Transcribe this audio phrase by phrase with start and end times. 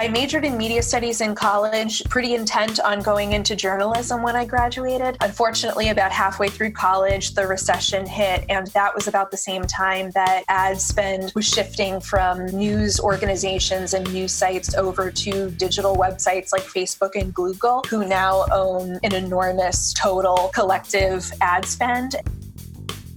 [0.00, 4.46] I majored in media studies in college, pretty intent on going into journalism when I
[4.46, 5.18] graduated.
[5.20, 10.10] Unfortunately, about halfway through college, the recession hit, and that was about the same time
[10.12, 16.50] that ad spend was shifting from news organizations and news sites over to digital websites
[16.50, 22.16] like Facebook and Google, who now own an enormous total collective ad spend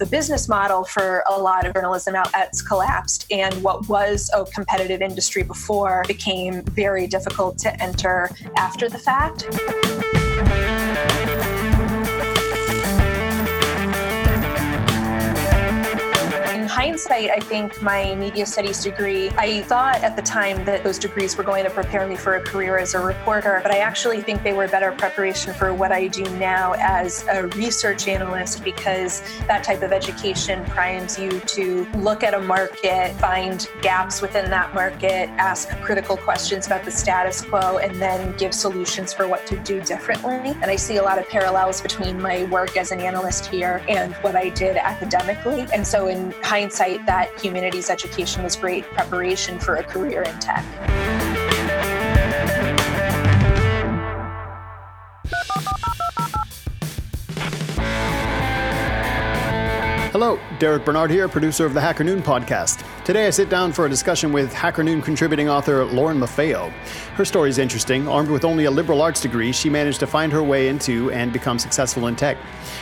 [0.04, 5.02] the business model for a lot of journalism outlets collapsed, and what was a competitive
[5.02, 9.48] industry before became very difficult to enter after the fact.
[16.74, 21.38] Hindsight, I think my media studies degree, I thought at the time that those degrees
[21.38, 24.42] were going to prepare me for a career as a reporter, but I actually think
[24.42, 29.64] they were better preparation for what I do now as a research analyst because that
[29.64, 35.30] type of education primes you to look at a market, find gaps within that market,
[35.38, 39.80] ask critical questions about the status quo, and then give solutions for what to do
[39.82, 40.58] differently.
[40.64, 44.16] And I see a lot of parallels between my work as an analyst here and
[44.24, 45.68] what I did academically.
[45.72, 50.40] And so in hindsight, hindsight, that humanities education was great preparation for a career in
[50.40, 50.64] tech.
[60.14, 62.86] Hello, Derek Bernard here, producer of the Hacker Noon podcast.
[63.04, 66.70] Today I sit down for a discussion with Hacker Noon contributing author Lauren Maffeo.
[67.16, 68.08] Her story is interesting.
[68.08, 71.34] Armed with only a liberal arts degree, she managed to find her way into and
[71.34, 72.38] become successful in tech.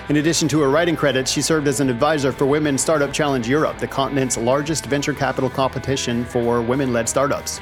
[0.09, 3.47] In addition to her writing credits, she served as an advisor for Women Startup Challenge
[3.47, 7.61] Europe, the continent's largest venture capital competition for women led startups.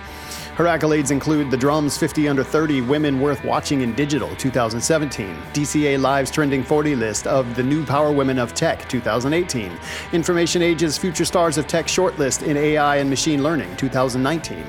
[0.60, 5.98] Her accolades include the Drum's 50 Under 30 Women Worth Watching in Digital 2017, DCA
[5.98, 9.72] Live's Trending 40 list of the New Power Women of Tech 2018,
[10.12, 14.66] Information Age's Future Stars of Tech shortlist in AI and Machine Learning 2019.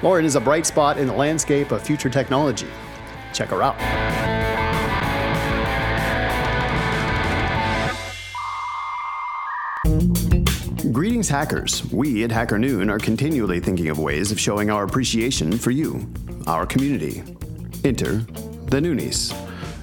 [0.00, 2.70] Lauren is a bright spot in the landscape of future technology.
[3.34, 3.76] Check her out.
[11.28, 11.84] Hackers.
[11.92, 16.06] We at Hacker Noon are continually thinking of ways of showing our appreciation for you,
[16.46, 17.22] our community.
[17.84, 18.24] Enter
[18.66, 19.32] the Noonies.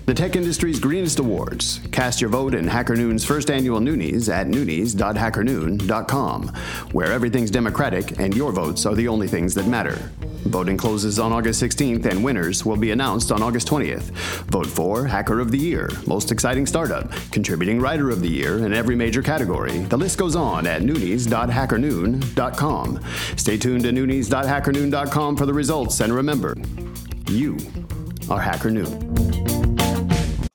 [0.06, 1.80] The tech industry's greenest awards.
[1.94, 6.47] Cast your vote in Hacker Noon's first annual Noonies at noonies.hackernoon.com,
[6.91, 10.12] where everything's democratic and your votes are the only things that matter.
[10.44, 14.12] Voting closes on August 16th and winners will be announced on August 20th.
[14.52, 18.74] Vote for Hacker of the Year, Most Exciting Startup, Contributing Writer of the Year in
[18.74, 19.78] every major category.
[19.85, 23.00] The list goes on at noonies.hackernoon.com.
[23.38, 26.58] Stay tuned to noonies.hackernoon.com for the results and remember,
[27.30, 27.58] you
[28.30, 29.33] are Hacker Noon.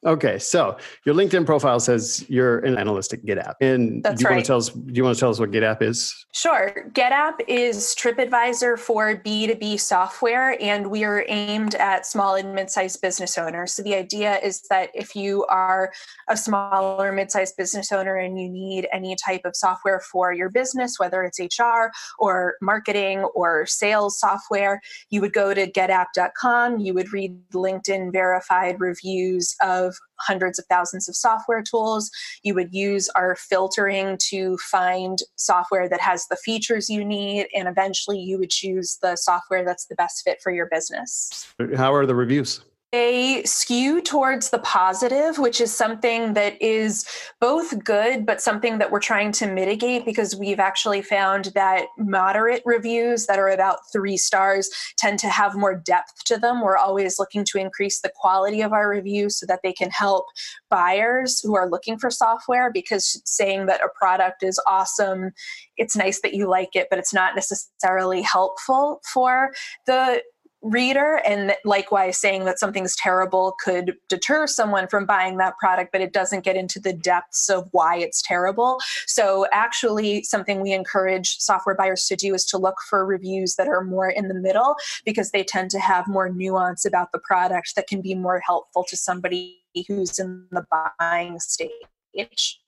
[0.08, 4.28] Okay, so your LinkedIn profile says you're an analyst at GetApp, and That's do you
[4.28, 4.36] right.
[4.36, 4.70] want to tell us?
[4.70, 6.24] Do you want to tell us what GetApp is?
[6.32, 6.86] Sure.
[6.92, 13.02] GetApp is TripAdvisor for B2B software, and we are aimed at small and mid sized
[13.02, 13.74] business owners.
[13.74, 15.92] So the idea is that if you are
[16.26, 20.32] a small or mid sized business owner and you need any type of software for
[20.32, 24.80] your business, whether it's HR or marketing or sales software,
[25.10, 31.09] you would go to getapp.com, you would read LinkedIn verified reviews of hundreds of thousands
[31.09, 32.10] of software tools.
[32.42, 37.69] You would use our filtering to find software that has the features you need, and
[37.69, 41.47] eventually you would choose the software that's the best fit for your business.
[41.76, 42.60] How are the reviews?
[42.91, 47.04] They skew towards the positive, which is something that is
[47.38, 52.62] both good, but something that we're trying to mitigate because we've actually found that moderate
[52.65, 56.62] reviews that are about three stars tend to have more depth to them.
[56.62, 60.25] We're always looking to increase the quality of our reviews so that they can help
[60.71, 65.32] buyers who are looking for software because saying that a product is awesome,
[65.77, 69.53] it's nice that you like it, but it's not necessarily helpful for
[69.87, 70.22] the
[70.62, 76.00] reader and likewise saying that something's terrible could deter someone from buying that product but
[76.00, 78.78] it doesn't get into the depths of why it's terrible.
[79.06, 83.68] So actually something we encourage software buyers to do is to look for reviews that
[83.68, 84.74] are more in the middle
[85.04, 88.84] because they tend to have more nuance about the product that can be more helpful
[88.88, 90.65] to somebody who's in the
[90.98, 92.60] buying stage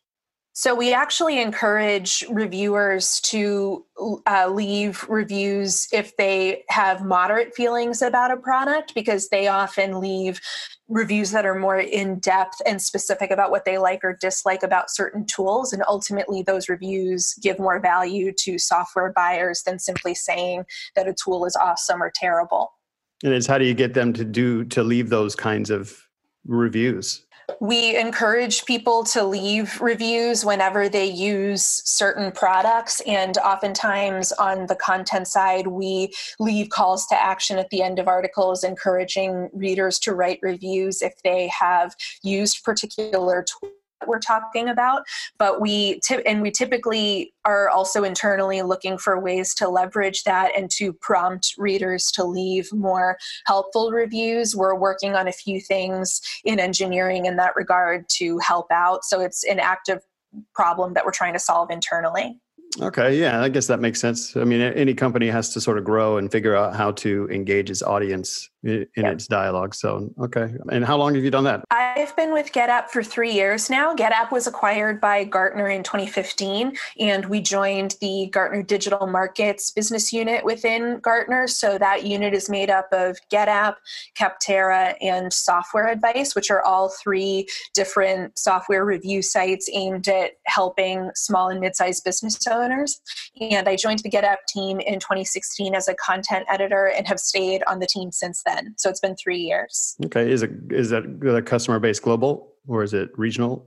[0.53, 3.85] so we actually encourage reviewers to
[4.27, 10.41] uh, leave reviews if they have moderate feelings about a product because they often leave
[10.89, 14.91] reviews that are more in depth and specific about what they like or dislike about
[14.91, 20.65] certain tools and ultimately those reviews give more value to software buyers than simply saying
[20.97, 22.73] that a tool is awesome or terrible
[23.23, 26.09] And it's how do you get them to do to leave those kinds of
[26.45, 27.25] reviews?
[27.61, 34.77] We encourage people to leave reviews whenever they use certain products and oftentimes on the
[34.77, 40.15] content side we leave calls to action at the end of articles encouraging readers to
[40.15, 43.73] write reviews if they have used particular tools
[44.07, 45.03] we're talking about
[45.39, 50.57] but we t- and we typically are also internally looking for ways to leverage that
[50.57, 53.17] and to prompt readers to leave more
[53.47, 54.55] helpful reviews.
[54.55, 59.05] We're working on a few things in engineering in that regard to help out.
[59.05, 60.01] So it's an active
[60.55, 62.39] problem that we're trying to solve internally.
[62.81, 64.37] Okay, yeah, I guess that makes sense.
[64.37, 67.69] I mean, any company has to sort of grow and figure out how to engage
[67.69, 69.15] its audience in, yep.
[69.15, 69.75] its dialogue.
[69.75, 70.53] So, okay.
[70.71, 71.65] And how long have you done that?
[71.71, 73.95] I've been with GetApp for three years now.
[73.95, 80.13] GetApp was acquired by Gartner in 2015, and we joined the Gartner Digital Markets business
[80.13, 81.47] unit within Gartner.
[81.49, 83.77] So, that unit is made up of GetApp,
[84.19, 91.11] Capterra, and Software Advice, which are all three different software review sites aimed at helping
[91.15, 93.01] small and mid sized business owners.
[93.41, 97.63] And I joined the GetApp team in 2016 as a content editor and have stayed
[97.67, 98.75] on the team since then then.
[98.77, 99.97] So it's been three years.
[100.07, 100.31] Okay.
[100.31, 103.67] Is it is that the customer base global or is it regional?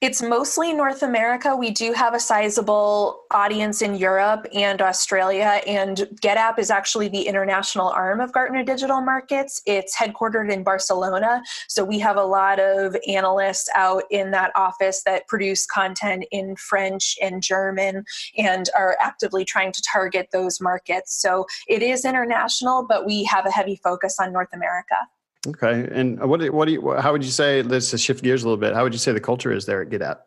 [0.00, 1.56] It's mostly North America.
[1.56, 7.22] We do have a sizable audience in Europe and Australia, and GetApp is actually the
[7.22, 9.62] international arm of Gartner Digital Markets.
[9.66, 15.02] It's headquartered in Barcelona, so we have a lot of analysts out in that office
[15.04, 18.04] that produce content in French and German
[18.36, 21.20] and are actively trying to target those markets.
[21.20, 24.96] So it is international, but we have a heavy focus on North America.
[25.46, 25.88] Okay.
[25.92, 27.62] And what what do you, how would you say?
[27.62, 28.74] Let's just shift gears a little bit.
[28.74, 30.18] How would you say the culture is there at GetApp?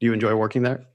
[0.00, 0.86] Do you enjoy working there?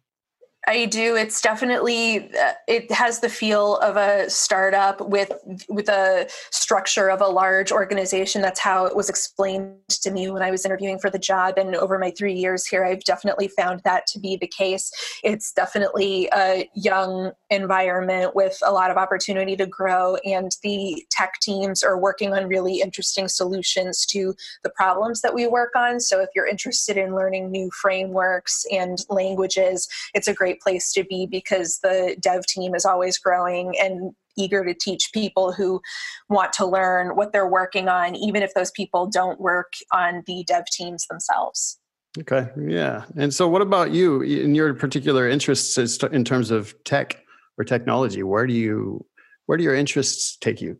[0.65, 1.15] I do.
[1.17, 5.31] It's definitely uh, it has the feel of a startup with
[5.67, 8.41] with a structure of a large organization.
[8.41, 11.57] That's how it was explained to me when I was interviewing for the job.
[11.57, 14.89] And over my three years here, I've definitely found that to be the case.
[15.21, 21.33] It's definitely a young environment with a lot of opportunity to grow, and the tech
[21.41, 25.99] teams are working on really interesting solutions to the problems that we work on.
[25.99, 31.03] So if you're interested in learning new frameworks and languages, it's a great place to
[31.03, 35.81] be because the dev team is always growing and eager to teach people who
[36.29, 40.43] want to learn what they're working on, even if those people don't work on the
[40.45, 41.79] dev teams themselves.
[42.19, 43.05] Okay, yeah.
[43.17, 47.22] And so, what about you in your particular interests in terms of tech
[47.57, 48.23] or technology?
[48.23, 49.05] Where do you
[49.45, 50.77] where do your interests take you?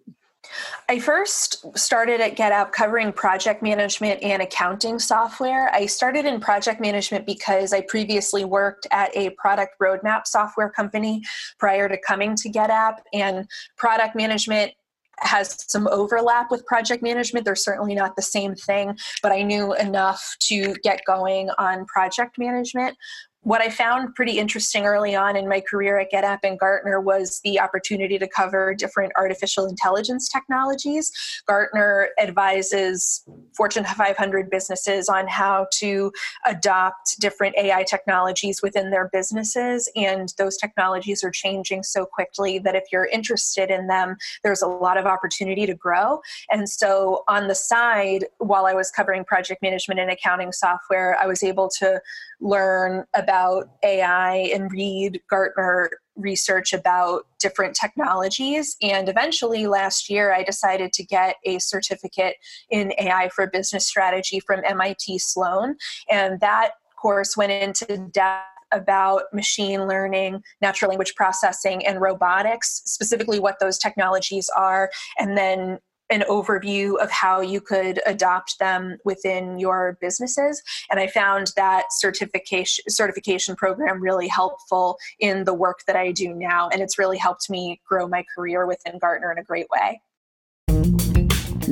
[0.89, 5.73] I first started at GetApp covering project management and accounting software.
[5.73, 11.23] I started in project management because I previously worked at a product roadmap software company
[11.59, 13.47] prior to coming to GetApp, and
[13.77, 14.73] product management
[15.19, 17.45] has some overlap with project management.
[17.45, 22.37] They're certainly not the same thing, but I knew enough to get going on project
[22.37, 22.97] management
[23.43, 27.41] what I found pretty interesting early on in my career at GetApp and Gartner was
[27.43, 31.11] the opportunity to cover different artificial intelligence technologies.
[31.45, 33.23] Gartner advises
[33.55, 36.11] Fortune 500 businesses on how to
[36.45, 42.75] adopt different AI technologies within their businesses, and those technologies are changing so quickly that
[42.75, 46.19] if you're interested in them, there's a lot of opportunity to grow.
[46.49, 51.27] And so, on the side, while I was covering project management and accounting software, I
[51.27, 52.01] was able to
[52.43, 58.75] learn about AI and read Gartner research about different technologies.
[58.81, 62.35] And eventually, last year, I decided to get a certificate
[62.69, 65.77] in AI for business strategy from MIT Sloan.
[66.09, 66.71] And that
[67.01, 73.77] course went into depth about machine learning, natural language processing, and robotics, specifically what those
[73.77, 75.79] technologies are, and then
[76.09, 81.85] an overview of how you could adopt them within your businesses and i found that
[81.91, 87.17] certification certification program really helpful in the work that i do now and it's really
[87.17, 90.01] helped me grow my career within gartner in a great way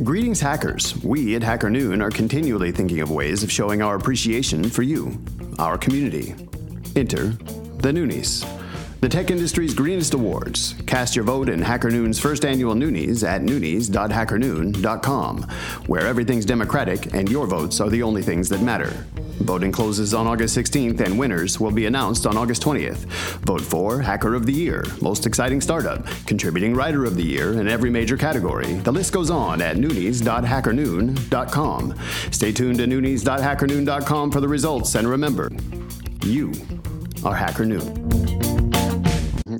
[0.05, 0.95] Greetings, hackers.
[1.03, 5.21] We at Hacker Noon are continually thinking of ways of showing our appreciation for you,
[5.59, 6.33] our community.
[6.95, 7.37] Enter
[7.77, 8.45] the Noonies
[9.01, 10.75] the tech industry's greenest awards.
[10.85, 15.41] Cast your vote in Hacker Noon's first annual Noonies at noonies.hackernoon.com,
[15.87, 19.07] where everything's democratic and your votes are the only things that matter.
[19.41, 23.05] Voting closes on August 16th and winners will be announced on August 20th.
[23.43, 27.67] Vote for Hacker of the Year, Most Exciting Startup, Contributing Writer of the Year in
[27.67, 28.75] every major category.
[28.75, 31.95] The list goes on at noonies.hackernoon.com.
[32.29, 35.49] Stay tuned to noonies.hackernoon.com for the results and remember,
[36.23, 36.53] you
[37.25, 38.30] are Hacker Noon.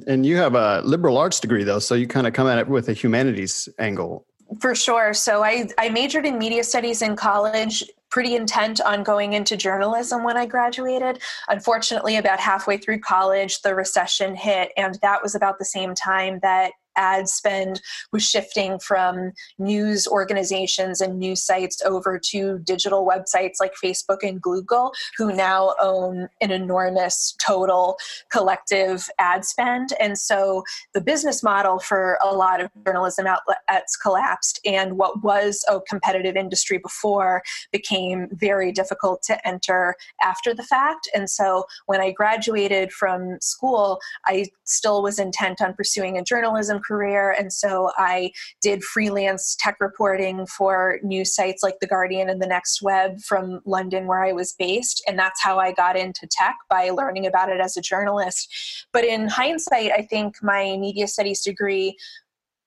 [0.08, 2.68] And you have a liberal arts degree, though, so you kind of come at it
[2.68, 4.26] with a humanities angle.
[4.60, 5.14] For sure.
[5.14, 10.24] So I, I majored in media studies in college pretty intent on going into journalism
[10.24, 11.20] when I graduated.
[11.48, 16.40] Unfortunately, about halfway through college, the recession hit, and that was about the same time
[16.42, 17.82] that ad spend
[18.12, 24.42] was shifting from news organizations and news sites over to digital websites like Facebook and
[24.42, 27.98] Google, who now own an enormous total
[28.32, 29.90] collective ad spend.
[30.00, 35.64] And so the business model for a lot of journalism outlets collapsed, and what was
[35.70, 41.10] a competitive industry before became very difficult to enter after the fact.
[41.14, 46.81] And so when I graduated from school, I still was intent on pursuing a journalism
[46.82, 47.36] career.
[47.38, 52.48] And so I did freelance tech reporting for news sites like The Guardian and The
[52.48, 55.04] Next Web from London, where I was based.
[55.08, 58.88] And that's how I got into tech by learning about it as a journalist.
[58.92, 61.96] But in hindsight, I think my media studies degree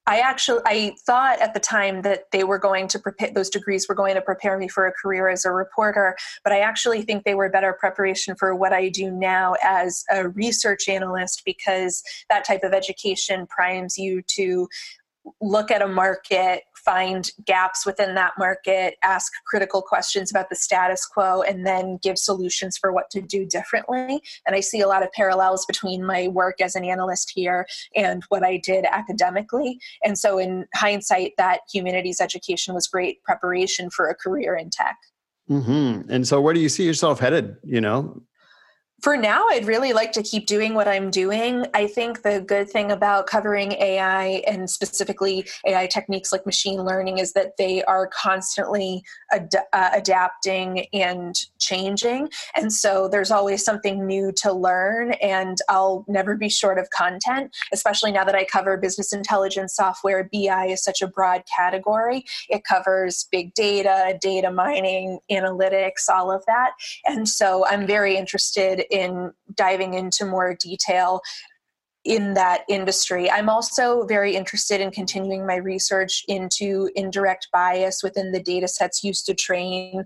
[0.06, 3.88] I actually I thought at the time that they were going to prepare those degrees
[3.88, 7.24] were going to prepare me for a career as a reporter, but I actually think
[7.24, 12.44] they were better preparation for what I do now as a research analyst because that
[12.44, 14.68] type of education primes you to
[15.40, 21.06] look at a market, find gaps within that market, ask critical questions about the status
[21.06, 24.22] quo, and then give solutions for what to do differently.
[24.46, 28.22] And I see a lot of parallels between my work as an analyst here and
[28.28, 29.78] what I did academically.
[30.04, 34.96] And so, in hindsight, that humanities education was great preparation for a career in tech.
[35.50, 36.10] Mm-hmm.
[36.10, 37.56] And so, where do you see yourself headed?
[37.62, 38.22] You know,
[39.02, 41.66] for now, I'd really like to keep doing what I'm doing.
[41.74, 47.18] I think the good thing about covering AI and specifically AI techniques like machine learning
[47.18, 52.30] is that they are constantly ad- uh, adapting and changing.
[52.56, 57.54] And so there's always something new to learn, and I'll never be short of content,
[57.72, 60.30] especially now that I cover business intelligence software.
[60.32, 66.42] BI is such a broad category, it covers big data, data mining, analytics, all of
[66.46, 66.70] that.
[67.04, 71.20] And so I'm very interested in diving into more detail
[72.04, 73.30] in that industry.
[73.30, 79.02] I'm also very interested in continuing my research into indirect bias within the data sets
[79.02, 80.04] used to train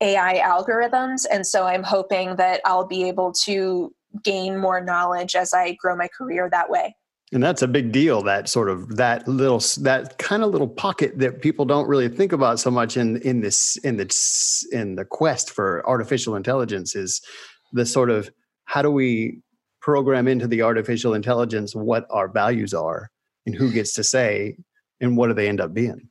[0.00, 1.26] AI algorithms.
[1.30, 3.94] And so I'm hoping that I'll be able to
[4.24, 6.94] gain more knowledge as I grow my career that way.
[7.30, 8.22] And that's a big deal.
[8.22, 12.32] That sort of that little that kind of little pocket that people don't really think
[12.32, 17.20] about so much in in this in the in the quest for artificial intelligence is
[17.72, 18.30] the sort of
[18.64, 19.40] how do we
[19.80, 23.10] program into the artificial intelligence what our values are
[23.46, 24.56] and who gets to say
[25.00, 26.08] and what do they end up being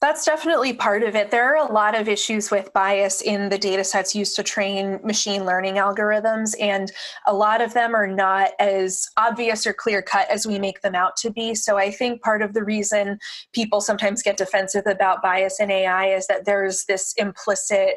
[0.00, 1.32] that's definitely part of it.
[1.32, 5.00] There are a lot of issues with bias in the data sets used to train
[5.02, 6.92] machine learning algorithms, and
[7.26, 10.94] a lot of them are not as obvious or clear cut as we make them
[10.94, 11.54] out to be.
[11.56, 13.18] So I think part of the reason
[13.52, 17.96] people sometimes get defensive about bias in AI is that there's this implicit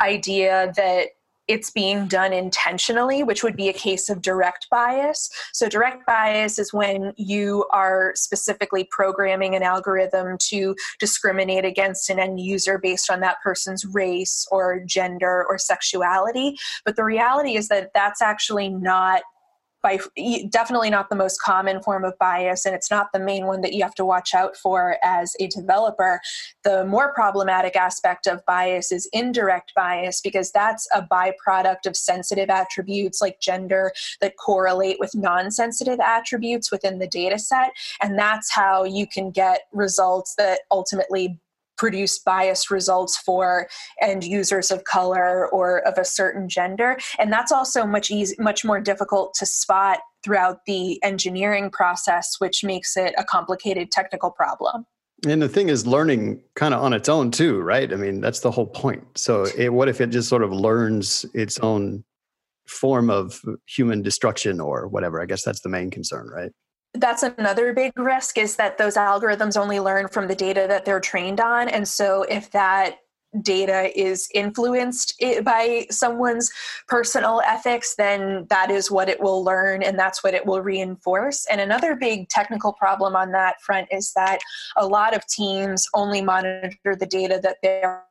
[0.00, 1.08] idea that
[1.52, 5.28] it's being done intentionally, which would be a case of direct bias.
[5.52, 12.18] So, direct bias is when you are specifically programming an algorithm to discriminate against an
[12.18, 16.56] end user based on that person's race or gender or sexuality.
[16.86, 19.22] But the reality is that that's actually not
[19.82, 19.98] by
[20.50, 23.72] definitely not the most common form of bias and it's not the main one that
[23.72, 26.20] you have to watch out for as a developer.
[26.62, 32.50] The more problematic aspect of bias is indirect bias because that's a byproduct of sensitive
[32.50, 38.84] attributes like gender that correlate with non-sensitive attributes within the data set and that's how
[38.84, 41.38] you can get results that ultimately
[41.76, 43.68] produce biased results for
[44.00, 46.96] end users of color or of a certain gender.
[47.18, 52.62] And that's also much easy, much more difficult to spot throughout the engineering process which
[52.62, 54.86] makes it a complicated technical problem.
[55.26, 57.92] And the thing is learning kind of on its own too right?
[57.92, 59.04] I mean that's the whole point.
[59.16, 62.04] So it, what if it just sort of learns its own
[62.68, 65.20] form of human destruction or whatever?
[65.20, 66.52] I guess that's the main concern right
[66.94, 71.00] that's another big risk is that those algorithms only learn from the data that they're
[71.00, 71.68] trained on.
[71.68, 73.01] And so if that
[73.40, 76.52] data is influenced by someone's
[76.86, 81.46] personal ethics, then that is what it will learn and that's what it will reinforce.
[81.50, 84.40] And another big technical problem on that front is that
[84.76, 88.04] a lot of teams only monitor the data that their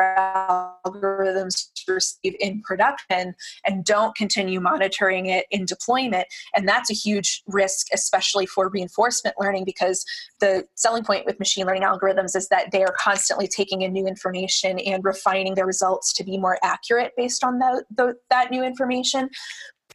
[0.00, 3.34] algorithms receive in production
[3.66, 6.26] and don't continue monitoring it in deployment.
[6.54, 10.04] And that's a huge risk, especially for reinforcement learning, because
[10.40, 14.06] the selling point with machine learning algorithms is that they are constantly taking in new
[14.06, 19.28] information and refining their results to be more accurate based on the, that new information.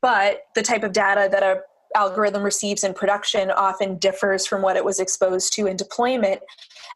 [0.01, 1.61] But the type of data that a
[1.95, 6.41] algorithm receives in production often differs from what it was exposed to in deployment.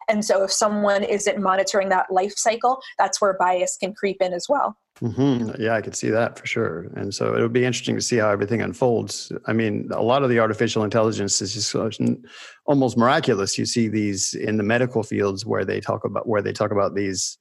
[0.09, 4.33] And so if someone isn't monitoring that life cycle, that's where bias can creep in
[4.33, 4.77] as well.
[5.01, 5.59] Mm-hmm.
[5.59, 6.91] Yeah, I could see that for sure.
[6.95, 9.31] And so it would be interesting to see how everything unfolds.
[9.47, 11.75] I mean, a lot of the artificial intelligence is just
[12.65, 13.57] almost miraculous.
[13.57, 16.93] You see these in the medical fields where they talk about where they talk about
[16.93, 17.37] these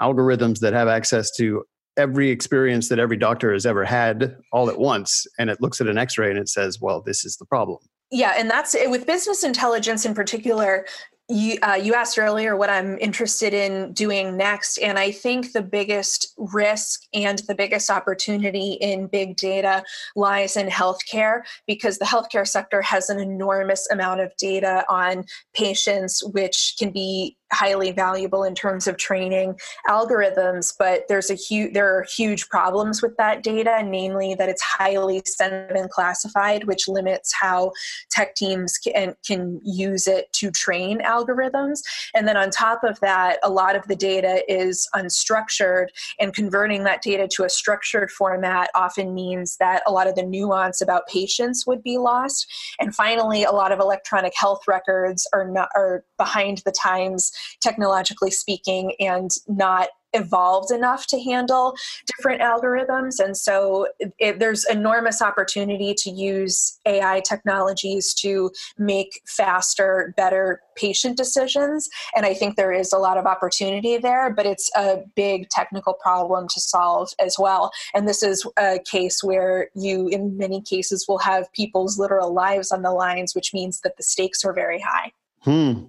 [0.00, 1.64] algorithms that have access to
[1.96, 5.86] every experience that every doctor has ever had all at once and it looks at
[5.86, 7.78] an x-ray and it says well this is the problem
[8.10, 8.90] yeah and that's it.
[8.90, 10.84] with business intelligence in particular
[11.28, 15.62] you, uh, you asked earlier what I'm interested in doing next, and I think the
[15.62, 19.84] biggest risk and the biggest opportunity in big data
[20.16, 25.24] lies in healthcare because the healthcare sector has an enormous amount of data on
[25.54, 29.58] patients, which can be highly valuable in terms of training
[29.88, 34.62] algorithms but there's a huge there are huge problems with that data namely that it's
[34.62, 37.72] highly sensitive and classified which limits how
[38.10, 41.80] tech teams can, can use it to train algorithms.
[42.14, 45.86] And then on top of that a lot of the data is unstructured
[46.18, 50.22] and converting that data to a structured format often means that a lot of the
[50.22, 52.46] nuance about patients would be lost.
[52.80, 58.30] And finally a lot of electronic health records are not are behind the times technologically
[58.30, 61.74] speaking, and not evolved enough to handle
[62.06, 63.22] different algorithms.
[63.22, 71.16] And so it, there's enormous opportunity to use AI technologies to make faster, better patient
[71.16, 71.88] decisions.
[72.16, 75.94] And I think there is a lot of opportunity there, but it's a big technical
[75.94, 77.70] problem to solve as well.
[77.92, 82.72] And this is a case where you, in many cases, will have people's literal lives
[82.72, 85.12] on the lines, which means that the stakes are very high.
[85.40, 85.84] Hmm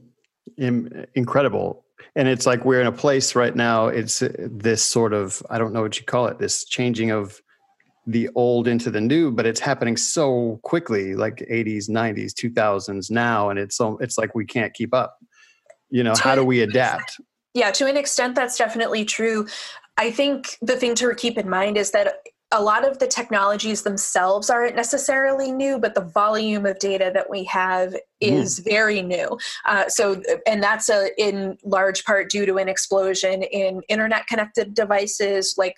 [0.58, 1.86] incredible.
[2.16, 5.58] And it's like we're in a place right now it's uh, this sort of i
[5.58, 7.42] don't know what you call it this changing of
[8.08, 13.50] the old into the new but it's happening so quickly like 80s 90s 2000s now
[13.50, 15.18] and it's so it's like we can't keep up.
[15.90, 17.20] You know how do we adapt?
[17.54, 19.48] Yeah to an extent that's definitely true.
[19.98, 22.16] I think the thing to keep in mind is that
[22.52, 27.30] a lot of the technologies themselves aren't necessarily new, but the volume of data that
[27.30, 28.64] we have is mm.
[28.66, 29.38] very new.
[29.66, 34.74] Uh, so, and that's a, in large part due to an explosion in internet connected
[34.74, 35.76] devices like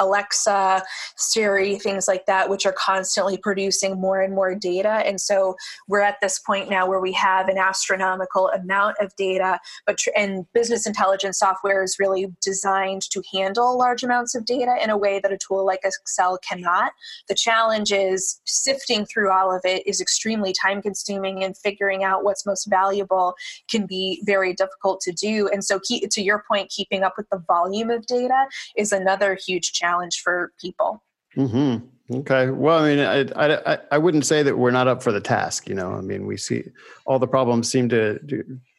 [0.00, 0.82] Alexa,
[1.16, 5.02] Siri, things like that, which are constantly producing more and more data.
[5.06, 9.60] And so we're at this point now where we have an astronomical amount of data,
[9.86, 14.76] but tr- and business intelligence software is really designed to handle large amounts of data
[14.82, 16.92] in a way that a tool like Excel cannot.
[17.28, 22.24] The challenge is sifting through all of it is extremely time consuming and figuring out
[22.24, 23.34] what's most valuable
[23.70, 25.48] can be very difficult to do.
[25.48, 29.36] And so, key, to your point, keeping up with the volume of data is another
[29.46, 31.02] huge challenge challenge for people.
[31.36, 32.16] Mm-hmm.
[32.18, 32.50] Okay.
[32.50, 35.68] Well, I mean, I, I, I wouldn't say that we're not up for the task.
[35.68, 36.64] You know, I mean, we see
[37.06, 38.18] all the problems seem to,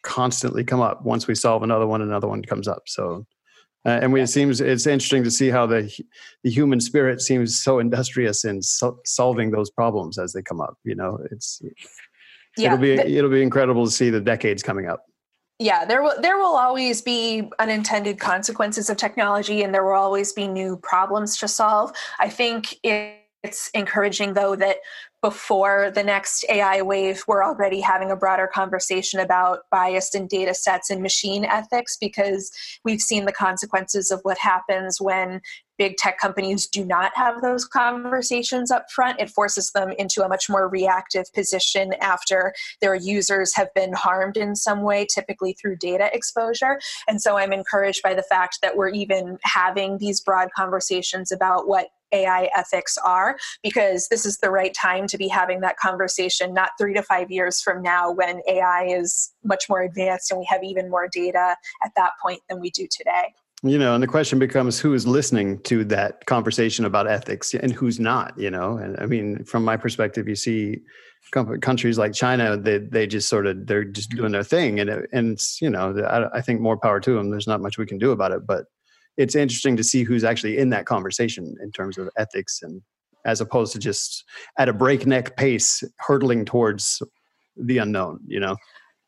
[0.03, 1.03] constantly come up.
[1.03, 2.83] Once we solve another one, another one comes up.
[2.87, 3.25] So,
[3.85, 5.91] uh, and we, it seems it's interesting to see how the
[6.43, 10.75] the human spirit seems so industrious in so, solving those problems as they come up.
[10.83, 11.61] You know, it's
[12.57, 15.05] yeah, it'll be the, it'll be incredible to see the decades coming up
[15.61, 20.33] yeah there will there will always be unintended consequences of technology and there will always
[20.33, 21.91] be new problems to solve.
[22.19, 24.77] I think it's encouraging though that
[25.21, 30.53] before the next AI wave, we're already having a broader conversation about bias in data
[30.53, 32.51] sets and machine ethics because
[32.83, 35.39] we've seen the consequences of what happens when
[35.77, 40.29] big tech companies do not have those conversations up front, it forces them into a
[40.29, 45.75] much more reactive position after their users have been harmed in some way, typically through
[45.77, 46.79] data exposure.
[47.07, 51.67] And so I'm encouraged by the fact that we're even having these broad conversations about
[51.67, 56.53] what AI ethics are, because this is the right time to be having that conversation,
[56.53, 60.45] not three to five years from now when AI is much more advanced and we
[60.49, 63.33] have even more data at that point than we do today.
[63.63, 67.71] You know and the question becomes who is listening to that conversation about ethics and
[67.71, 68.77] who's not you know?
[68.77, 70.77] And i mean from my perspective you see
[71.31, 75.07] countries like china they they just sort of they're just doing their thing and it,
[75.13, 77.85] and it's, you know I, I think more power to them there's not much we
[77.85, 78.65] can do about it but
[79.17, 82.81] it's interesting to see who's actually in that conversation in terms of ethics and
[83.25, 84.23] as opposed to just
[84.57, 87.01] at a breakneck pace hurtling towards
[87.55, 88.55] the unknown you know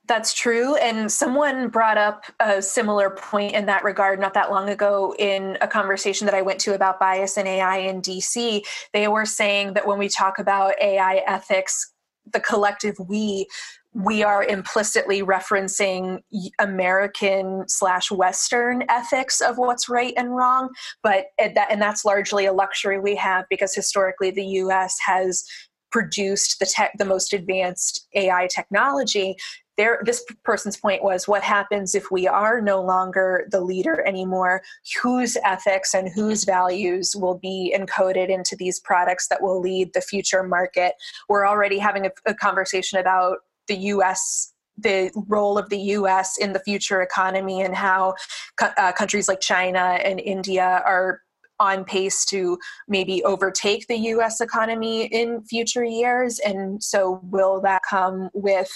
[0.05, 0.75] that's true.
[0.75, 5.57] And someone brought up a similar point in that regard not that long ago in
[5.61, 8.63] a conversation that I went to about bias in AI in DC.
[8.91, 11.93] They were saying that when we talk about AI ethics,
[12.31, 13.47] the collective we,
[13.93, 16.21] we are implicitly referencing
[16.59, 20.69] American slash Western ethics of what's right and wrong,
[21.03, 24.97] but that and that's largely a luxury we have because historically the U.S.
[25.05, 25.43] has
[25.91, 29.35] produced the tech, the most advanced AI technology.
[29.77, 34.61] There, this person's point was what happens if we are no longer the leader anymore?
[35.01, 40.01] Whose ethics and whose values will be encoded into these products that will lead the
[40.01, 40.93] future market?
[41.29, 46.53] We're already having a, a conversation about the US the role of the US in
[46.53, 48.15] the future economy and how
[48.59, 51.21] uh, countries like China and India are
[51.59, 56.39] on pace to maybe overtake the US economy in future years.
[56.39, 58.71] And so, will that come with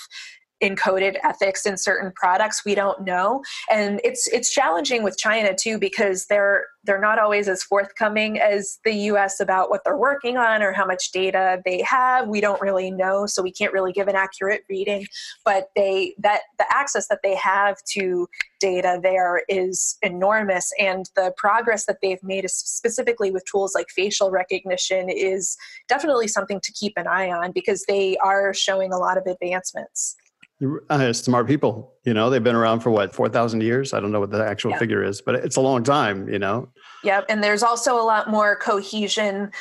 [0.62, 3.43] encoded ethics in certain products we don't know.
[3.72, 8.80] And it's it's challenging with china too because they're they're not always as forthcoming as
[8.86, 12.28] the US about what they're working on or how much data they have.
[12.28, 15.06] We don't really know so we can't really give an accurate reading.
[15.46, 18.28] But they that the access that they have to
[18.60, 24.32] data there is enormous and the progress that they've made specifically with tools like facial
[24.32, 25.56] recognition is
[25.88, 30.15] definitely something to keep an eye on because they are showing a lot of advancements
[30.89, 33.93] uh, smart people, you know, they've been around for what, 4,000 years?
[33.93, 34.80] I don't know what the actual yeah.
[34.80, 36.70] figure is, but it's a long time, you know?
[37.04, 37.26] Yep.
[37.30, 39.52] And there's also a lot more cohesion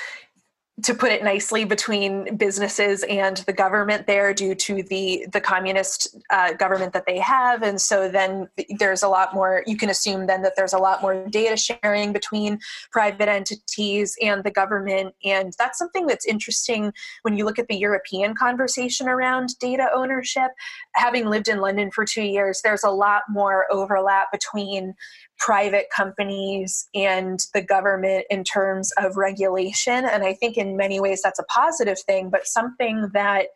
[0.83, 6.15] to put it nicely, between businesses and the government there due to the the communist
[6.31, 9.63] uh, government that they have, and so then there's a lot more.
[9.67, 12.59] You can assume then that there's a lot more data sharing between
[12.93, 17.77] private entities and the government, and that's something that's interesting when you look at the
[17.77, 20.51] European conversation around data ownership.
[20.95, 24.95] Having lived in London for two years, there's a lot more overlap between
[25.39, 30.05] private companies and the government in terms of regulation.
[30.05, 33.47] And I think in many ways that's a positive thing, but something that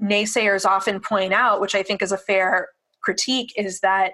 [0.00, 2.68] naysayers often point out, which I think is a fair
[3.02, 4.12] critique, is that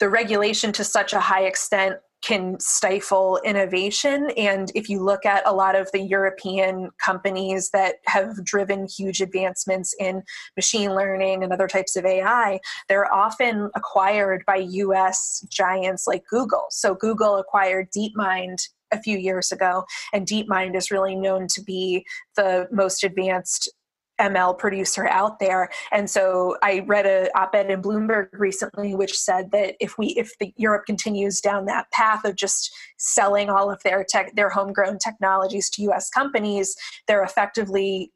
[0.00, 4.30] the regulation to such a high extent can stifle innovation.
[4.36, 9.20] And if you look at a lot of the European companies that have driven huge
[9.20, 10.22] advancements in
[10.56, 16.64] machine learning and other types of AI, they're often acquired by US giants like Google.
[16.70, 22.04] So Google acquired DeepMind a few years ago, and DeepMind is really known to be
[22.36, 23.72] the most advanced
[24.20, 25.68] ML producer out there.
[25.92, 30.32] And so I read a op-ed in Bloomberg recently which said that if we if
[30.38, 34.98] the Europe continues down that path of just selling all of their tech their homegrown
[34.98, 36.76] technologies to US companies,
[37.06, 38.12] they're effectively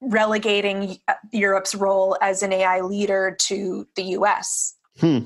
[0.00, 0.98] relegating
[1.32, 4.74] Europe's role as an AI leader to the US.
[4.98, 5.18] Hmm.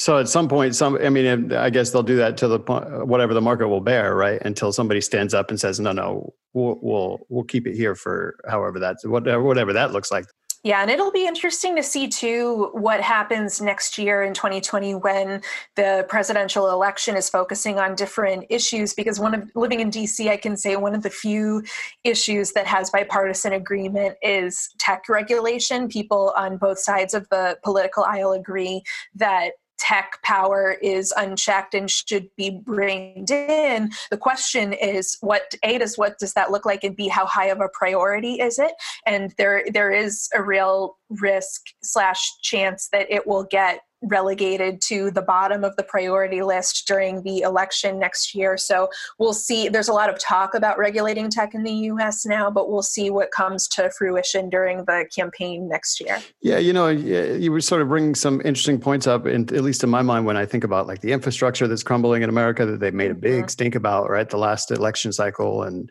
[0.00, 3.06] So at some point, some I mean, I guess they'll do that to the point,
[3.06, 4.40] whatever the market will bear, right?
[4.42, 8.36] Until somebody stands up and says, "No, no, we'll we'll we'll keep it here for
[8.48, 10.24] however that's whatever whatever that looks like."
[10.62, 15.40] Yeah, and it'll be interesting to see too what happens next year in 2020 when
[15.76, 18.92] the presidential election is focusing on different issues.
[18.92, 21.62] Because one of living in DC, I can say one of the few
[22.04, 25.88] issues that has bipartisan agreement is tech regulation.
[25.88, 28.82] People on both sides of the political aisle agree
[29.14, 35.78] that tech power is unchecked and should be reined in the question is what a
[35.78, 36.84] does what does that look like?
[36.84, 38.72] And b how high of a priority is it?
[39.06, 45.10] And there there is a real risk slash chance that it will get relegated to
[45.10, 48.56] the bottom of the priority list during the election next year.
[48.56, 49.68] So we'll see.
[49.68, 53.10] There's a lot of talk about regulating tech in the US now, but we'll see
[53.10, 56.20] what comes to fruition during the campaign next year.
[56.40, 59.84] Yeah, you know, you were sort of bringing some interesting points up, and at least
[59.84, 62.80] in my mind, when I think about like the infrastructure that's crumbling in America that
[62.80, 63.48] they made a big mm-hmm.
[63.48, 64.28] stink about, right?
[64.28, 65.90] The last election cycle and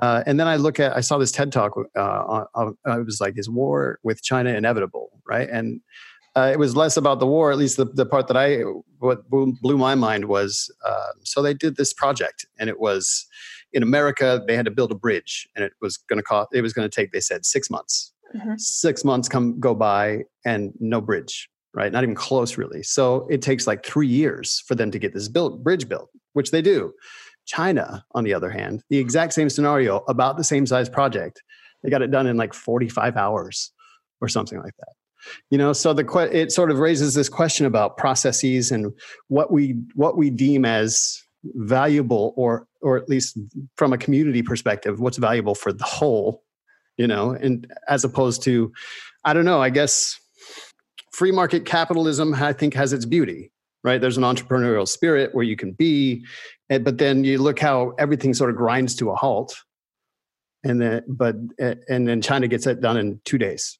[0.00, 1.72] uh, and then I look at, I saw this TED talk.
[1.94, 2.46] Uh, on,
[2.86, 5.20] on, it was like, is war with China inevitable?
[5.28, 5.48] Right.
[5.48, 5.80] And
[6.36, 7.50] uh, it was less about the war.
[7.50, 8.60] At least the, the part that I
[8.98, 13.26] what blew my mind was uh, so they did this project, and it was
[13.72, 14.42] in America.
[14.46, 16.50] They had to build a bridge, and it was going to cost.
[16.52, 17.12] It was going to take.
[17.12, 18.12] They said six months.
[18.36, 18.54] Mm-hmm.
[18.58, 21.48] Six months come go by, and no bridge.
[21.72, 22.82] Right, not even close, really.
[22.82, 26.50] So it takes like three years for them to get this built bridge built, which
[26.50, 26.92] they do.
[27.46, 31.42] China, on the other hand, the exact same scenario, about the same size project,
[31.82, 33.72] they got it done in like 45 hours
[34.20, 34.94] or something like that
[35.50, 38.92] you know so the it sort of raises this question about processes and
[39.28, 43.38] what we what we deem as valuable or or at least
[43.76, 46.42] from a community perspective what's valuable for the whole
[46.96, 48.72] you know and as opposed to
[49.24, 50.18] i don't know i guess
[51.12, 53.50] free market capitalism i think has its beauty
[53.82, 53.98] right?
[53.98, 56.24] There's an entrepreneurial spirit where you can be
[56.68, 59.56] but then you look how everything sort of grinds to a halt
[60.62, 63.79] and then but and then china gets it done in two days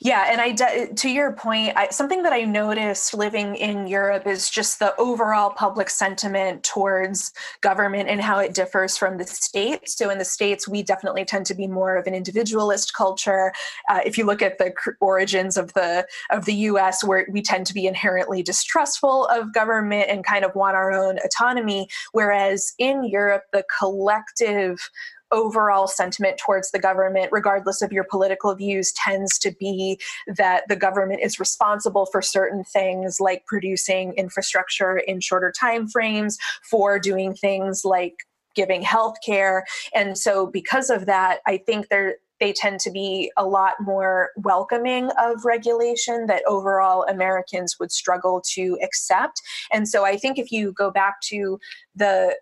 [0.00, 0.52] Yeah, and I
[0.94, 5.50] to your point, I, something that I noticed living in Europe is just the overall
[5.50, 9.96] public sentiment towards government and how it differs from the states.
[9.96, 13.52] So in the states, we definitely tend to be more of an individualist culture.
[13.88, 17.66] Uh, if you look at the origins of the of the U.S., where we tend
[17.66, 23.04] to be inherently distrustful of government and kind of want our own autonomy, whereas in
[23.04, 24.90] Europe, the collective
[25.32, 30.76] overall sentiment towards the government, regardless of your political views, tends to be that the
[30.76, 37.34] government is responsible for certain things like producing infrastructure in shorter time frames, for doing
[37.34, 38.14] things like
[38.54, 39.64] giving health care.
[39.94, 44.30] And so, because of that, I think there they tend to be a lot more
[44.36, 49.40] welcoming of regulation that overall Americans would struggle to accept.
[49.72, 51.58] And so I think if you go back to
[51.94, 52.36] the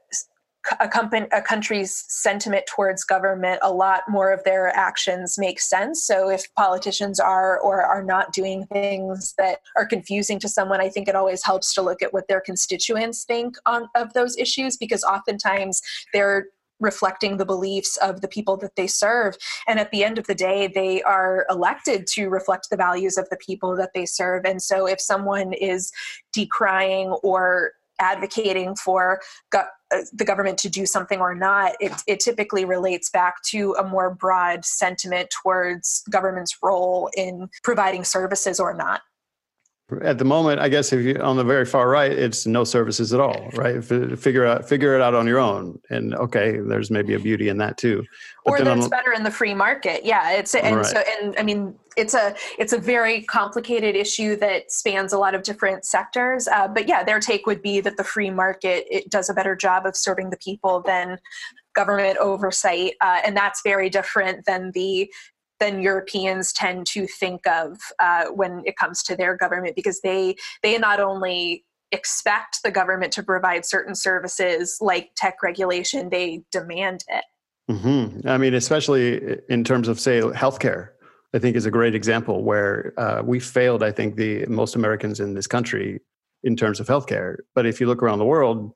[0.81, 6.05] a, company, a country's sentiment towards government, a lot more of their actions make sense.
[6.05, 10.89] So if politicians are or are not doing things that are confusing to someone, I
[10.89, 14.77] think it always helps to look at what their constituents think on of those issues
[14.77, 16.47] because oftentimes they're
[16.81, 19.37] reflecting the beliefs of the people that they serve.
[19.67, 23.29] And at the end of the day, they are elected to reflect the values of
[23.31, 24.45] the people that they serve.
[24.45, 25.93] And so if someone is
[26.33, 29.21] decrying or advocating for
[29.95, 33.85] Uh, the government to do something or not, it, it typically relates back to a
[33.85, 39.03] more broad sentiment towards government's role in providing services or not
[40.03, 43.13] at the moment, I guess if you on the very far right, it's no services
[43.13, 43.85] at all, right?
[43.85, 47.59] Figure out figure it out on your own, and okay, there's maybe a beauty in
[47.59, 48.03] that too.
[48.47, 50.05] But or that's on, better in the free market.
[50.05, 50.87] Yeah, it's and right.
[50.87, 55.35] so and I mean it's a it's a very complicated issue that spans a lot
[55.35, 56.49] of different sectors.
[56.49, 59.55] Uh, but yeah, their take would be that the free market it does a better
[59.55, 61.19] job of serving the people than
[61.75, 65.13] government oversight, uh, and that's very different than the
[65.61, 70.37] than Europeans tend to think of uh, when it comes to their government because they
[70.63, 77.05] they not only expect the government to provide certain services like tech regulation, they demand
[77.09, 77.25] it.
[77.71, 78.29] Mm-hmm.
[78.29, 80.91] I mean, especially in terms of say healthcare,
[81.35, 83.83] I think is a great example where uh, we failed.
[83.83, 86.01] I think the most Americans in this country
[86.43, 88.73] in terms of healthcare, but if you look around the world,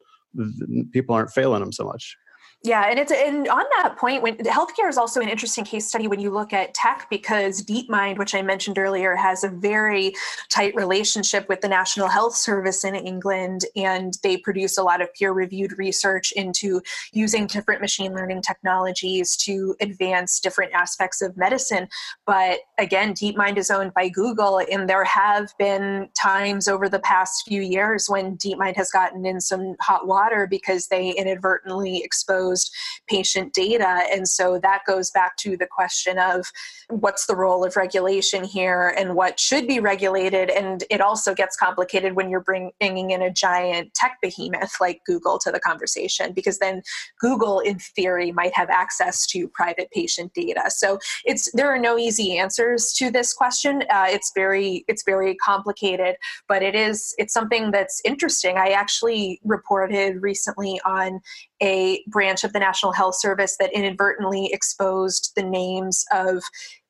[0.93, 2.17] people aren't failing them so much.
[2.64, 6.09] Yeah, and it's and on that point, when healthcare is also an interesting case study
[6.09, 10.12] when you look at tech because DeepMind, which I mentioned earlier, has a very
[10.51, 15.14] tight relationship with the National Health Service in England, and they produce a lot of
[15.14, 21.87] peer-reviewed research into using different machine learning technologies to advance different aspects of medicine.
[22.27, 27.44] But again, DeepMind is owned by Google, and there have been times over the past
[27.47, 32.75] few years when DeepMind has gotten in some hot water because they inadvertently exposed exposed
[33.09, 34.03] patient data.
[34.13, 36.51] And so that goes back to the question of
[36.89, 40.51] what's the role of regulation here and what should be regulated.
[40.51, 45.39] And it also gets complicated when you're bringing in a giant tech behemoth like Google
[45.39, 46.83] to the conversation, because then
[47.21, 50.65] Google, in theory, might have access to private patient data.
[50.69, 53.85] So it's there are no easy answers to this question.
[53.91, 58.57] Uh, it's very it's very complicated, but it is it's something that's interesting.
[58.57, 61.21] I actually reported recently on
[61.62, 66.42] a branch of the National Health Service that inadvertently exposed the names of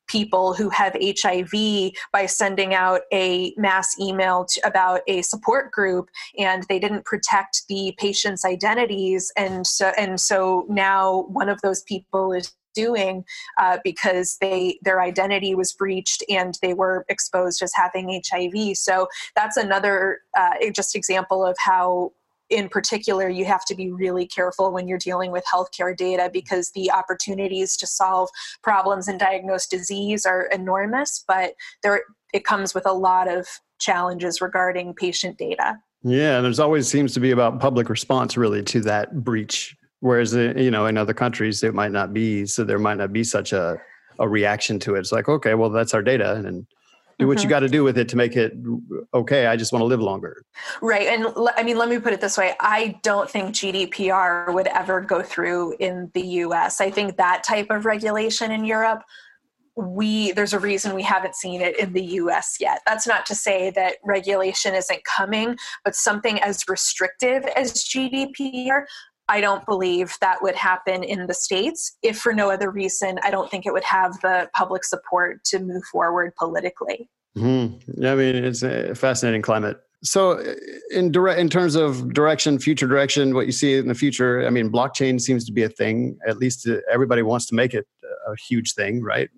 [0.09, 6.09] people who have HIV by sending out a mass email to, about a support group
[6.39, 11.83] and they didn't protect the patient's identities and so and so now one of those
[11.83, 13.25] people is doing
[13.61, 18.77] uh, because they their identity was breached and they were exposed as having HIV.
[18.77, 22.13] So that's another uh, just example of how
[22.51, 26.71] in particular, you have to be really careful when you're dealing with healthcare data because
[26.71, 28.31] the opportunities to solve
[28.63, 33.47] problems and diagnose disease are enormous, but there it comes with a lot of
[33.79, 35.77] challenges regarding patient data.
[36.03, 39.77] Yeah, and there's always seems to be about public response really to that breach.
[40.01, 43.13] Whereas uh, you know in other countries it might not be, so there might not
[43.13, 43.79] be such a
[44.21, 45.01] a reaction to it.
[45.01, 46.67] It's like okay, well that's our data, and
[47.19, 47.45] do what mm-hmm.
[47.45, 48.55] you got to do with it to make it
[49.13, 49.47] okay.
[49.47, 50.45] I just want to live longer.
[50.81, 51.09] Right.
[51.09, 51.27] And
[51.57, 55.23] I mean, let me put it this way I don't think GDPR would ever go
[55.23, 56.81] through in the US.
[56.81, 59.03] I think that type of regulation in Europe
[59.79, 62.81] we there's a reason we haven't seen it in the US yet.
[62.85, 68.85] That's not to say that regulation isn't coming, but something as restrictive as GDPR
[69.29, 71.97] I don't believe that would happen in the States.
[72.03, 75.59] If for no other reason, I don't think it would have the public support to
[75.59, 77.11] move forward politically.
[77.37, 78.05] Mm-hmm.
[78.05, 79.79] I mean, it's a fascinating climate.
[80.03, 80.43] So,
[80.93, 84.51] in direct, in terms of direction, future direction, what you see in the future, I
[84.51, 86.19] mean, blockchain seems to be a thing.
[86.27, 89.29] At least uh, everybody wants to make it a huge thing, right?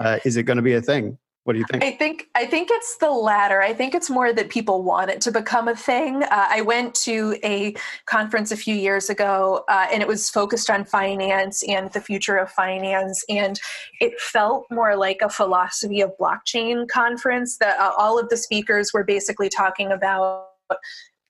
[0.00, 1.18] Uh, is it going to be a thing?
[1.48, 1.82] What do you think?
[1.82, 3.62] I think I think it's the latter.
[3.62, 6.22] I think it's more that people want it to become a thing.
[6.24, 10.68] Uh, I went to a conference a few years ago, uh, and it was focused
[10.68, 13.58] on finance and the future of finance, and
[13.98, 17.56] it felt more like a philosophy of blockchain conference.
[17.56, 20.48] That uh, all of the speakers were basically talking about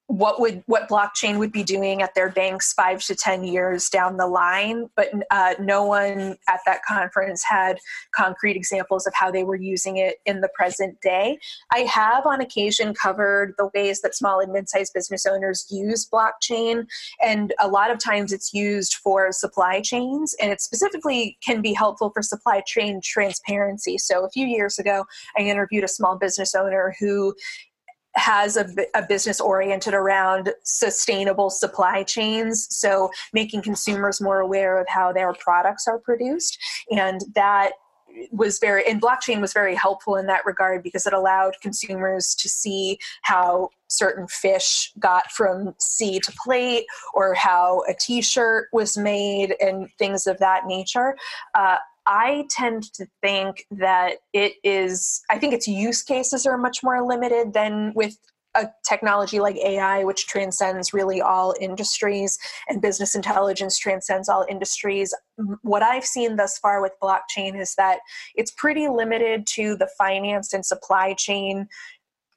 [0.08, 4.16] what would what blockchain would be doing at their banks five to ten years down
[4.16, 7.78] the line but uh, no one at that conference had
[8.16, 11.38] concrete examples of how they were using it in the present day.
[11.74, 16.86] I have on occasion covered the ways that small and mid-sized business owners use blockchain
[17.22, 21.74] and a lot of times it's used for supply chains and it specifically can be
[21.74, 23.98] helpful for supply chain transparency.
[23.98, 25.04] So a few years ago
[25.36, 27.34] i interviewed a small business owner who
[28.18, 32.66] has a, a, business oriented around sustainable supply chains.
[32.70, 36.58] So making consumers more aware of how their products are produced.
[36.90, 37.72] And that
[38.32, 42.48] was very and blockchain was very helpful in that regard because it allowed consumers to
[42.48, 49.54] see how certain fish got from sea to plate or how a t-shirt was made
[49.60, 51.16] and things of that nature.
[51.54, 51.76] Uh,
[52.08, 57.06] I tend to think that it is, I think its use cases are much more
[57.06, 58.16] limited than with
[58.54, 65.14] a technology like AI, which transcends really all industries, and business intelligence transcends all industries.
[65.60, 67.98] What I've seen thus far with blockchain is that
[68.34, 71.68] it's pretty limited to the finance and supply chain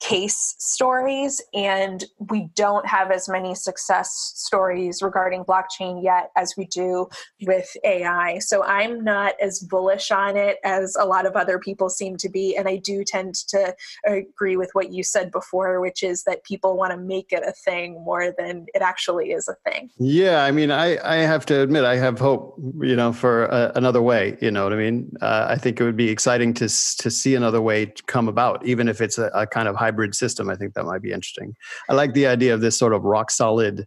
[0.02, 6.66] case stories and we don't have as many success stories regarding blockchain yet as we
[6.66, 7.08] do
[7.46, 8.40] with AI.
[8.40, 12.30] So I'm not as bullish on it as a lot of other people seem to
[12.30, 16.44] be and I do tend to agree with what you said before which is that
[16.44, 19.92] people want to make it a thing more than it actually is a thing.
[20.00, 23.72] Yeah, I mean I I have to admit I have hope, you know, for a,
[23.76, 25.12] another way, you know what I mean?
[25.22, 28.88] Uh, I think it would be exciting to to see another way come about even
[28.88, 30.50] if it's a, a kind of high hybrid system.
[30.50, 31.56] I think that might be interesting.
[31.90, 33.86] I like the idea of this sort of rock solid,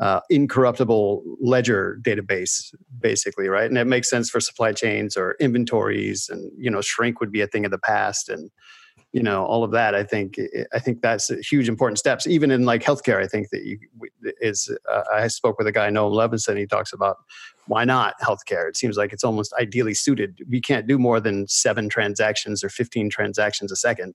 [0.00, 3.68] uh, incorruptible ledger database, basically, right?
[3.68, 7.40] And it makes sense for supply chains or inventories, and you know, shrink would be
[7.40, 8.50] a thing of the past, and
[9.12, 9.94] you know, all of that.
[9.94, 10.38] I think
[10.72, 12.26] I think that's huge important steps.
[12.26, 13.78] Even in like healthcare, I think that you
[14.40, 14.70] is.
[14.90, 16.56] Uh, I spoke with a guy, Noam Levinson.
[16.56, 17.16] He talks about
[17.66, 18.68] why not healthcare?
[18.68, 20.38] It seems like it's almost ideally suited.
[20.48, 24.14] We can't do more than seven transactions or 15 transactions a second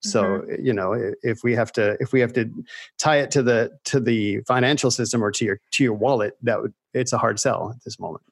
[0.00, 0.64] so mm-hmm.
[0.64, 2.50] you know if we have to if we have to
[2.98, 6.60] tie it to the to the financial system or to your to your wallet that
[6.60, 8.22] would it's a hard sell at this moment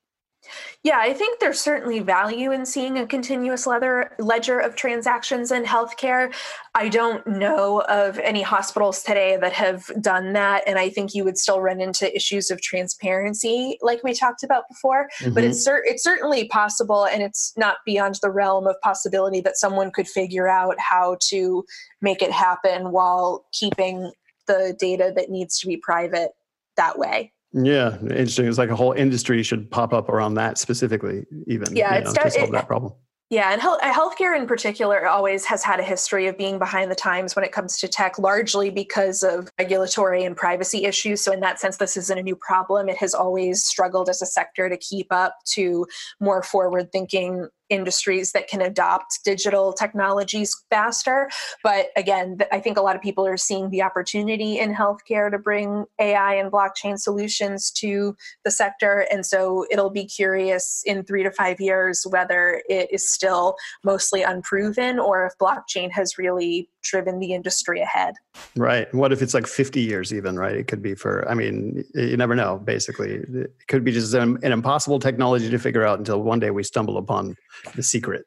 [0.83, 5.65] yeah, I think there's certainly value in seeing a continuous leather, ledger of transactions in
[5.65, 6.33] healthcare.
[6.75, 10.63] I don't know of any hospitals today that have done that.
[10.67, 14.65] And I think you would still run into issues of transparency, like we talked about
[14.69, 15.09] before.
[15.21, 15.35] Mm-hmm.
[15.35, 19.57] But it's, cer- it's certainly possible, and it's not beyond the realm of possibility that
[19.57, 21.65] someone could figure out how to
[22.01, 24.13] make it happen while keeping
[24.47, 26.31] the data that needs to be private
[26.77, 27.33] that way.
[27.57, 28.47] Yeah, interesting.
[28.47, 32.13] It's like a whole industry should pop up around that specifically, even yeah, you know,
[32.13, 32.93] to solve it, that problem.
[33.31, 36.95] Yeah, and health, healthcare in particular always has had a history of being behind the
[36.95, 41.23] times when it comes to tech, largely because of regulatory and privacy issues.
[41.23, 42.89] So, in that sense, this isn't a new problem.
[42.89, 45.87] It has always struggled as a sector to keep up to
[46.21, 51.29] more forward thinking industries that can adopt digital technologies faster.
[51.63, 55.39] But again, I think a lot of people are seeing the opportunity in healthcare to
[55.39, 59.07] bring AI and blockchain solutions to the sector.
[59.11, 64.23] And so it'll be curious in three to five years whether it is still mostly
[64.23, 68.15] unproven or if blockchain has really driven the industry ahead.
[68.57, 68.93] Right.
[68.95, 70.57] What if it's like 50 years even, right?
[70.57, 73.15] It could be for, I mean, you never know, basically.
[73.15, 76.63] It could be just an, an impossible technology to figure out until one day we
[76.63, 77.37] stumble upon
[77.75, 78.25] the secret.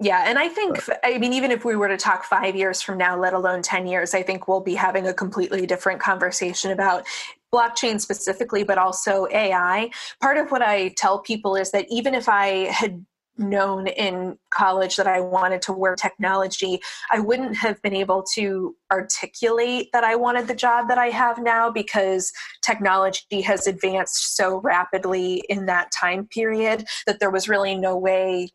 [0.00, 2.98] Yeah, and I think, I mean, even if we were to talk five years from
[2.98, 7.04] now, let alone 10 years, I think we'll be having a completely different conversation about
[7.52, 9.90] blockchain specifically, but also AI.
[10.20, 13.04] Part of what I tell people is that even if I had
[13.38, 18.74] known in college that I wanted to work technology, I wouldn't have been able to
[18.90, 22.32] articulate that I wanted the job that I have now because
[22.64, 28.50] technology has advanced so rapidly in that time period that there was really no way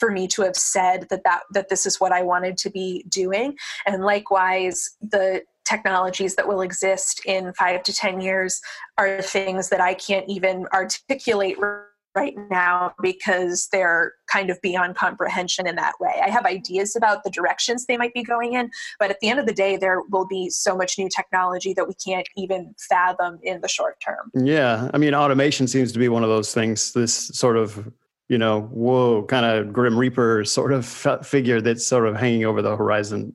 [0.00, 3.04] for me to have said that that that this is what I wanted to be
[3.08, 3.56] doing.
[3.86, 8.60] And likewise the technologies that will exist in 5 to 10 years
[8.98, 11.58] are things that I can't even articulate
[12.14, 16.20] right now because they're kind of beyond comprehension in that way.
[16.22, 19.40] I have ideas about the directions they might be going in, but at the end
[19.40, 23.38] of the day, there will be so much new technology that we can't even fathom
[23.42, 24.30] in the short term.
[24.34, 24.90] Yeah.
[24.94, 27.92] I mean, automation seems to be one of those things, this sort of
[28.28, 30.86] you know, whoa, kind of grim reaper sort of
[31.22, 33.34] figure that's sort of hanging over the horizon.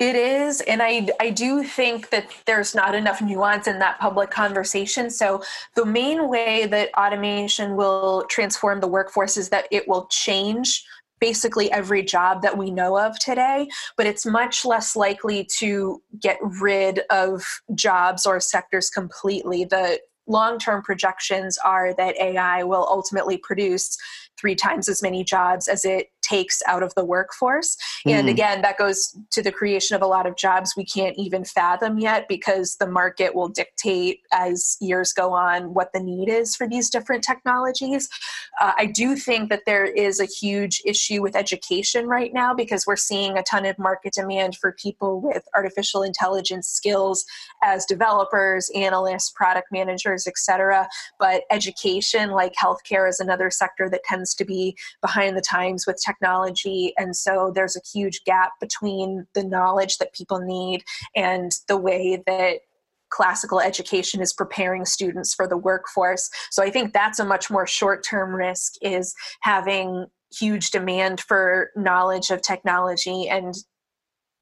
[0.00, 4.30] It is, and I I do think that there's not enough nuance in that public
[4.30, 5.08] conversation.
[5.08, 5.42] So
[5.76, 10.84] the main way that automation will transform the workforce is that it will change
[11.20, 16.38] basically every job that we know of today, but it's much less likely to get
[16.42, 19.64] rid of jobs or sectors completely.
[19.64, 23.96] The long term projections are that AI will ultimately produce
[24.38, 27.76] three times as many jobs as it takes out of the workforce.
[28.06, 28.10] Mm.
[28.12, 31.44] And again, that goes to the creation of a lot of jobs we can't even
[31.44, 36.56] fathom yet because the market will dictate as years go on what the need is
[36.56, 38.08] for these different technologies.
[38.60, 42.86] Uh, I do think that there is a huge issue with education right now because
[42.86, 47.24] we're seeing a ton of market demand for people with artificial intelligence skills
[47.62, 50.88] as developers, analysts, product managers, etc.
[51.18, 56.00] But education, like healthcare, is another sector that tends to be behind the times with
[56.04, 56.92] technology technology.
[56.96, 60.84] And so there's a huge gap between the knowledge that people need
[61.14, 62.60] and the way that
[63.10, 66.28] classical education is preparing students for the workforce.
[66.50, 70.06] So I think that's a much more short-term risk is having
[70.36, 73.54] huge demand for knowledge of technology and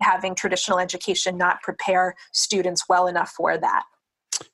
[0.01, 3.85] having traditional education not prepare students well enough for that.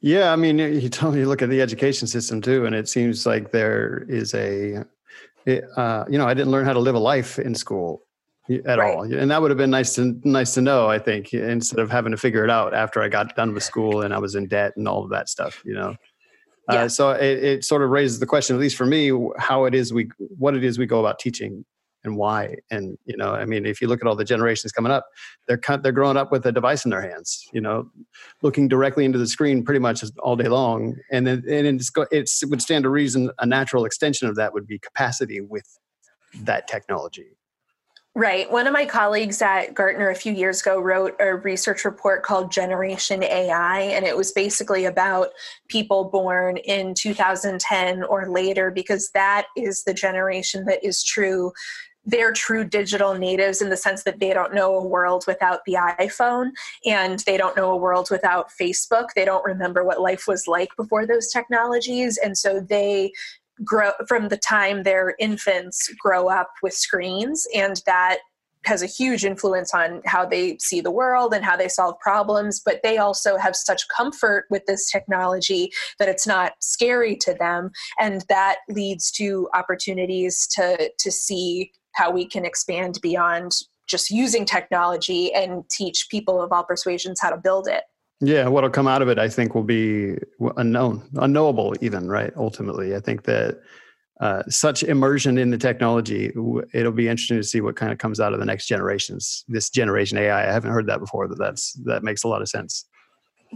[0.01, 2.89] Yeah, I mean, you tell me you look at the education system too, and it
[2.89, 4.85] seems like there is a
[5.49, 8.03] it, uh, you know, I didn't learn how to live a life in school
[8.67, 8.95] at right.
[8.95, 10.89] all, and that would have been nice to nice to know.
[10.89, 14.03] I think instead of having to figure it out after I got done with school
[14.03, 15.97] and I was in debt and all of that stuff, you know.
[16.71, 16.83] Uh, yeah.
[16.83, 19.75] Uh, so it, it sort of raises the question, at least for me, how it
[19.75, 21.65] is we what it is we go about teaching
[22.09, 22.57] and why.
[22.71, 25.07] And you know, I mean, if you look at all the generations coming up,
[25.47, 27.47] they're they're growing up with a device in their hands.
[27.53, 27.91] You know,
[28.43, 30.97] looking directly into the screen pretty much all day long.
[31.13, 34.53] And then and it's, it's it would stand to reason a natural extension of that
[34.53, 35.79] would be capacity with
[36.43, 37.39] that technology.
[38.19, 38.51] Right.
[38.51, 42.51] One of my colleagues at Gartner a few years ago wrote a research report called
[42.51, 45.29] Generation AI, and it was basically about
[45.69, 51.53] people born in 2010 or later, because that is the generation that is true
[52.09, 55.75] they're true digital natives in the sense that they don't know a world without the
[55.75, 56.51] iPhone
[56.87, 59.09] and they don't know a world without Facebook.
[59.15, 62.17] They don't remember what life was like before those technologies.
[62.17, 63.13] And so they
[63.63, 68.21] grow from the time they're infants grow up with screens and that
[68.65, 72.61] has a huge influence on how they see the world and how they solve problems,
[72.65, 77.71] but they also have such comfort with this technology that it's not scary to them.
[78.01, 83.53] And that leads to opportunities to, to see how we can expand beyond
[83.89, 87.83] just using technology and teach people of all persuasions how to build it.
[88.21, 90.17] Yeah, what'll come out of it, I think, will be
[90.57, 92.33] unknown, unknowable, even right.
[92.37, 93.61] Ultimately, I think that
[94.21, 96.33] uh, such immersion in the technology,
[96.73, 99.45] it'll be interesting to see what kind of comes out of the next generations.
[99.49, 101.29] This generation AI, I haven't heard that before.
[101.29, 102.88] That that's that makes a lot of sense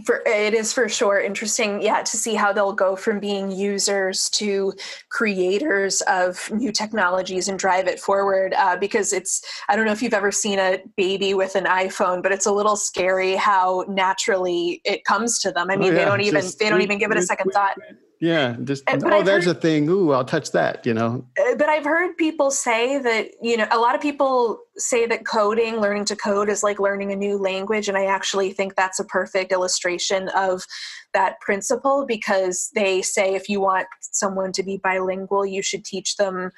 [0.05, 4.29] for it is for sure interesting yeah to see how they'll go from being users
[4.29, 4.73] to
[5.09, 10.01] creators of new technologies and drive it forward uh, because it's i don't know if
[10.01, 14.81] you've ever seen a baby with an iphone but it's a little scary how naturally
[14.83, 15.99] it comes to them i mean oh, yeah.
[15.99, 17.77] they don't even they don't even give it a second thought
[18.23, 19.89] yeah, just oh, I've there's heard, a thing.
[19.89, 20.85] Ooh, I'll touch that.
[20.85, 21.25] You know.
[21.37, 25.25] Uh, but I've heard people say that you know a lot of people say that
[25.25, 28.97] coding, learning to code, is like learning a new language, and I actually think that's
[28.97, 30.65] a perfect illustration of
[31.13, 36.15] that principle because they say if you want someone to be bilingual, you should teach
[36.15, 36.51] them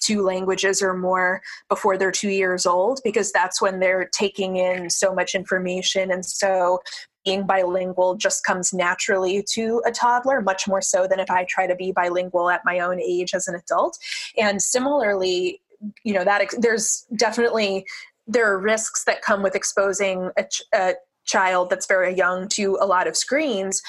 [0.00, 4.90] two languages or more before they're two years old because that's when they're taking in
[4.90, 6.80] so much information and so
[7.24, 11.66] being bilingual just comes naturally to a toddler, much more so than if I try
[11.66, 13.98] to be bilingual at my own age as an adult.
[14.38, 15.60] And similarly,
[16.04, 17.86] you know, that there's definitely
[18.26, 20.94] there are risks that come with exposing a, a
[21.24, 23.82] child that's very young to a lot of screens.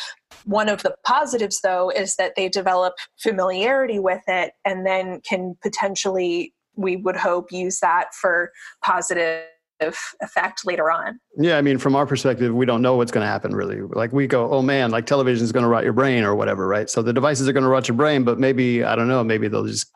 [0.46, 5.56] One of the positives, though, is that they develop familiarity with it and then can
[5.62, 8.52] potentially, we would hope, use that for
[8.84, 9.46] positive
[9.80, 11.20] effect later on.
[11.38, 13.82] Yeah, I mean, from our perspective, we don't know what's going to happen really.
[13.82, 16.68] Like we go, oh man, like television is going to rot your brain or whatever,
[16.68, 16.90] right?
[16.90, 19.48] So the devices are going to rot your brain, but maybe I don't know, maybe
[19.48, 19.92] they'll just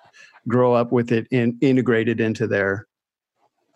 [0.48, 2.88] grow up with it in, integrated into their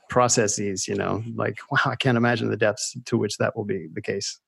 [0.09, 0.87] processes.
[0.87, 4.01] You know, like wow, I can't imagine the depths to which that will be the
[4.01, 4.39] case.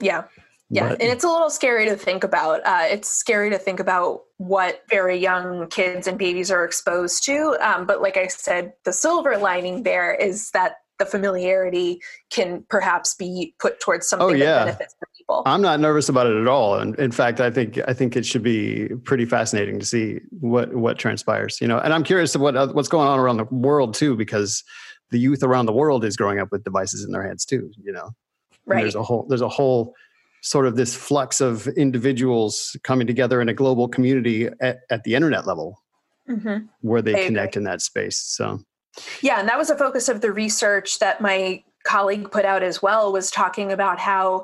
[0.00, 0.24] Yeah.
[0.68, 2.60] Yeah, but, and it's a little scary to think about.
[2.66, 7.56] Uh, it's scary to think about what very young kids and babies are exposed to.
[7.60, 13.14] Um, but like I said, the silver lining there is that the familiarity can perhaps
[13.14, 14.44] be put towards something oh, yeah.
[14.44, 15.42] that benefits the people.
[15.46, 16.78] I'm not nervous about it at all.
[16.78, 20.74] And in fact, I think I think it should be pretty fascinating to see what
[20.74, 21.60] what transpires.
[21.60, 24.64] You know, and I'm curious of what what's going on around the world too, because
[25.10, 27.70] the youth around the world is growing up with devices in their hands too.
[27.82, 28.10] You know,
[28.64, 28.76] right?
[28.76, 29.94] And there's a whole there's a whole
[30.42, 35.14] sort of this flux of individuals coming together in a global community at, at the
[35.14, 35.82] internet level,
[36.28, 36.66] mm-hmm.
[36.82, 37.60] where they I connect agree.
[37.60, 38.18] in that space.
[38.18, 38.60] So.
[39.22, 42.82] Yeah, and that was a focus of the research that my colleague put out as
[42.82, 44.42] well was talking about how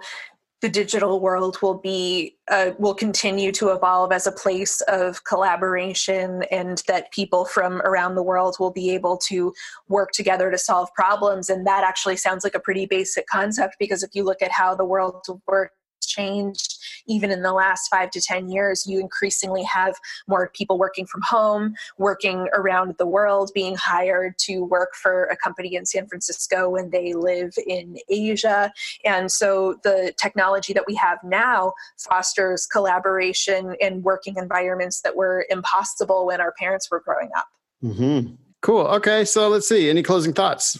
[0.62, 6.44] the digital world will be uh, will continue to evolve as a place of collaboration
[6.52, 9.52] and that people from around the world will be able to
[9.88, 11.50] work together to solve problems.
[11.50, 14.76] And that actually sounds like a pretty basic concept because if you look at how
[14.76, 16.71] the world works changed
[17.06, 18.86] even in the last five to 10 years.
[18.86, 19.96] You increasingly have
[20.26, 25.36] more people working from home, working around the world, being hired to work for a
[25.36, 28.72] company in San Francisco when they live in Asia.
[29.04, 35.46] And so the technology that we have now fosters collaboration in working environments that were
[35.50, 37.46] impossible when our parents were growing up.
[37.82, 38.34] Mm-hmm.
[38.60, 38.86] Cool.
[38.86, 39.24] Okay.
[39.24, 39.90] So let's see.
[39.90, 40.78] Any closing thoughts?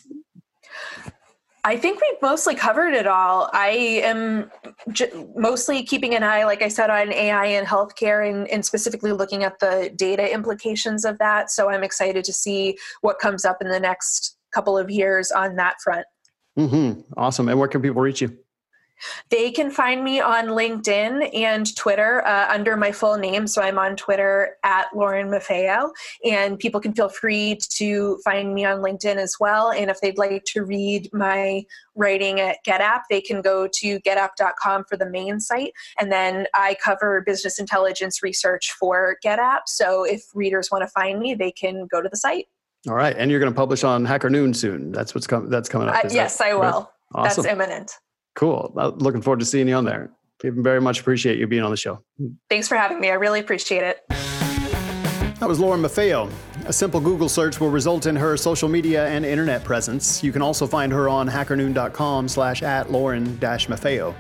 [1.65, 3.49] I think we've mostly covered it all.
[3.53, 3.69] I
[4.03, 4.51] am
[4.91, 9.13] j- mostly keeping an eye, like I said, on AI and healthcare and, and, specifically
[9.13, 11.53] looking at the data implications of that.
[11.53, 15.55] So I'm excited to see what comes up in the next couple of years on
[15.57, 16.05] that front.
[16.59, 17.01] Mm-hmm.
[17.17, 17.49] Awesome.
[17.49, 18.37] And where can people reach you?
[19.31, 23.47] They can find me on LinkedIn and Twitter uh, under my full name.
[23.47, 25.91] So I'm on Twitter at Lauren Maffeo,
[26.25, 29.71] and people can feel free to find me on LinkedIn as well.
[29.71, 34.85] And if they'd like to read my writing at GetApp, they can go to getapp.com
[34.89, 35.73] for the main site.
[35.99, 39.61] And then I cover business intelligence research for GetApp.
[39.67, 42.47] So if readers want to find me, they can go to the site.
[42.89, 44.91] All right, and you're going to publish on Hacker Noon soon.
[44.91, 45.49] That's what's coming.
[45.51, 46.05] That's coming up.
[46.05, 46.91] Uh, yes, that, I will.
[47.15, 47.45] Awesome.
[47.45, 47.93] That's imminent.
[48.35, 48.73] Cool.
[48.75, 50.11] Looking forward to seeing you on there.
[50.43, 52.03] We very much appreciate you being on the show.
[52.51, 53.11] Thanks for having me.
[53.11, 54.03] I really appreciate it.
[55.43, 56.31] That was Lauren Maffeo.
[56.67, 60.23] A simple Google search will result in her social media and internet presence.
[60.23, 64.15] You can also find her on hackernoon.com slash at Lauren Maffeo.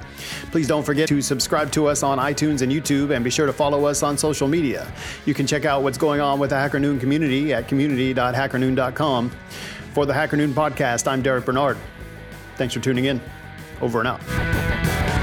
[0.50, 3.52] Please don't forget to subscribe to us on iTunes and YouTube and be sure to
[3.52, 4.92] follow us on social media.
[5.24, 9.30] You can check out what's going on with the Hacker Noon community at community.hackernoon.com.
[9.94, 11.78] For the Hacker Noon podcast, I'm Derek Bernard.
[12.56, 13.20] Thanks for tuning in.
[13.82, 15.21] Over and out.